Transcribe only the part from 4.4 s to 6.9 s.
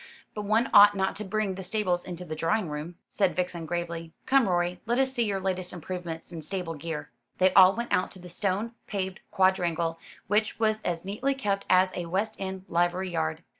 Rorie, let us see your latest improvements in stable